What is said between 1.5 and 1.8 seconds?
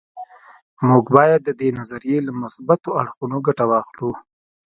دې